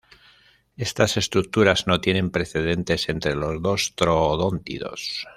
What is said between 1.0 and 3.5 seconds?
estructuras no tienen precedentes entre